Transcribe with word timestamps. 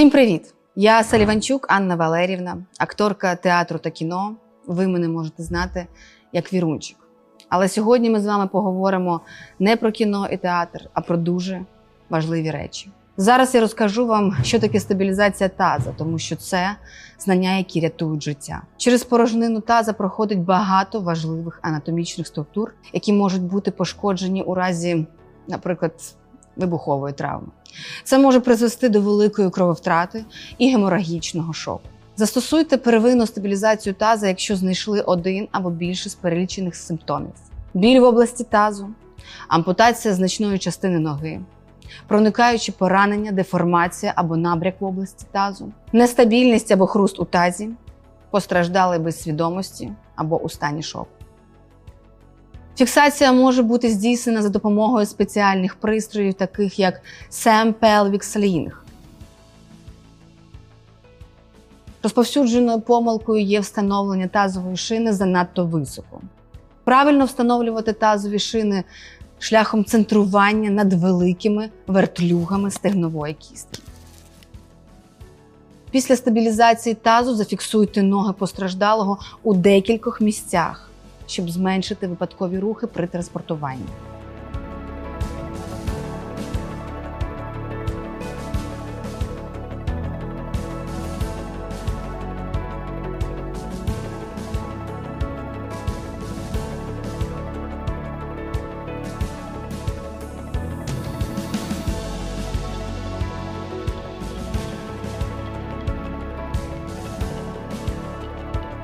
Всім 0.00 0.10
привіт! 0.10 0.54
Я 0.76 1.02
Саліванчук 1.02 1.66
Анна 1.70 1.96
Валерівна, 1.96 2.56
акторка 2.78 3.34
театру 3.34 3.78
та 3.78 3.90
кіно. 3.90 4.36
Ви 4.66 4.88
мене 4.88 5.08
можете 5.08 5.42
знати 5.42 5.86
як 6.32 6.52
Вірунчик. 6.52 6.96
Але 7.48 7.68
сьогодні 7.68 8.10
ми 8.10 8.20
з 8.20 8.26
вами 8.26 8.46
поговоримо 8.46 9.20
не 9.58 9.76
про 9.76 9.92
кіно 9.92 10.28
і 10.32 10.36
театр, 10.36 10.90
а 10.92 11.00
про 11.00 11.16
дуже 11.16 11.64
важливі 12.10 12.50
речі. 12.50 12.90
Зараз 13.16 13.54
я 13.54 13.60
розкажу 13.60 14.06
вам, 14.06 14.36
що 14.42 14.60
таке 14.60 14.80
стабілізація 14.80 15.48
таза, 15.48 15.92
тому 15.96 16.18
що 16.18 16.36
це 16.36 16.76
знання, 17.18 17.56
які 17.56 17.80
рятують 17.80 18.22
життя. 18.22 18.62
Через 18.76 19.04
порожнину 19.04 19.60
таза 19.60 19.92
проходить 19.92 20.40
багато 20.40 21.00
важливих 21.00 21.58
анатомічних 21.62 22.26
структур, 22.26 22.74
які 22.92 23.12
можуть 23.12 23.42
бути 23.42 23.70
пошкоджені 23.70 24.42
у 24.42 24.54
разі, 24.54 25.06
наприклад, 25.48 25.92
вибухової 26.60 27.14
травми. 27.14 27.48
Це 28.04 28.18
може 28.18 28.40
призвести 28.40 28.88
до 28.88 29.00
великої 29.00 29.50
крововтрати 29.50 30.24
і 30.58 30.70
геморагічного 30.70 31.52
шоку. 31.52 31.82
Застосуйте 32.16 32.76
первинну 32.76 33.26
стабілізацію 33.26 33.94
таза, 33.94 34.28
якщо 34.28 34.56
знайшли 34.56 35.00
один 35.00 35.48
або 35.52 35.70
більше 35.70 36.10
з 36.10 36.14
перелічених 36.14 36.76
симптомів: 36.76 37.32
біль 37.74 38.00
в 38.00 38.04
області 38.04 38.44
тазу, 38.44 38.88
ампутація 39.48 40.14
значної 40.14 40.58
частини 40.58 40.98
ноги, 40.98 41.40
проникаючі 42.06 42.72
поранення, 42.72 43.32
деформація 43.32 44.12
або 44.16 44.36
набряк 44.36 44.80
в 44.80 44.84
області 44.84 45.26
тазу, 45.32 45.72
нестабільність 45.92 46.72
або 46.72 46.86
хруст 46.86 47.20
у 47.20 47.24
тазі, 47.24 47.70
постраждали 48.30 48.98
без 48.98 49.22
свідомості 49.22 49.92
або 50.16 50.38
у 50.38 50.48
стані 50.48 50.82
шоку. 50.82 51.10
Фіксація 52.80 53.32
може 53.32 53.62
бути 53.62 53.90
здійснена 53.90 54.42
за 54.42 54.48
допомогою 54.48 55.06
спеціальних 55.06 55.74
пристроїв, 55.74 56.34
таких 56.34 56.78
як 56.78 57.00
Sam 57.30 57.74
Pelvic 57.74 58.22
Sling. 58.22 58.70
Розповсюдженою 62.02 62.80
помилкою 62.80 63.44
є 63.44 63.60
встановлення 63.60 64.28
тазової 64.28 64.76
шини 64.76 65.12
занадто 65.12 65.66
високо. 65.66 66.20
Правильно 66.84 67.24
встановлювати 67.24 67.92
тазові 67.92 68.38
шини 68.38 68.84
шляхом 69.38 69.84
центрування 69.84 70.70
над 70.70 70.92
великими 70.92 71.70
вертлюгами 71.86 72.70
стегнової 72.70 73.34
кістки. 73.34 73.82
Після 75.90 76.16
стабілізації 76.16 76.94
тазу 76.94 77.34
зафіксуйте 77.34 78.02
ноги 78.02 78.32
постраждалого 78.32 79.18
у 79.42 79.54
декількох 79.54 80.20
місцях 80.20 80.89
щоб 81.30 81.50
зменшити 81.50 82.06
випадкові 82.06 82.58
рухи 82.58 82.86
при 82.86 83.06
транспортуванні. 83.06 83.86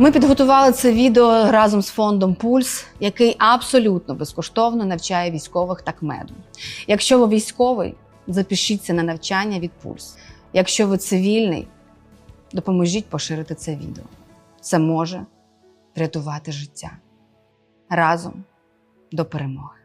Ми 0.00 0.12
підготували 0.12 0.72
це 0.72 0.92
відео 0.92 1.50
разом 1.50 1.82
з 1.82 1.88
фондом 1.88 2.34
Пульс, 2.34 2.86
який 3.00 3.36
абсолютно 3.38 4.14
безкоштовно 4.14 4.84
навчає 4.84 5.30
військових 5.30 5.82
так 5.82 6.02
меду. 6.02 6.34
Якщо 6.86 7.18
ви 7.18 7.28
військовий, 7.28 7.94
запишіться 8.26 8.92
на 8.92 9.02
навчання 9.02 9.58
від 9.58 9.72
Пульс. 9.72 10.16
Якщо 10.52 10.86
ви 10.86 10.98
цивільний, 10.98 11.68
допоможіть 12.52 13.06
поширити 13.06 13.54
це 13.54 13.76
відео. 13.76 14.04
Це 14.60 14.78
може 14.78 15.26
врятувати 15.96 16.52
життя 16.52 16.90
разом 17.90 18.44
до 19.12 19.24
перемоги. 19.24 19.78